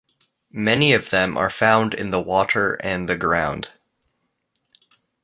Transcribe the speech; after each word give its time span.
Many 0.51 0.93
of 0.93 1.11
them 1.11 1.37
are 1.37 1.51
found 1.51 1.93
in 1.93 2.09
the 2.09 2.19
water 2.19 2.73
and 2.81 3.07
the 3.07 3.15
ground. 3.15 3.69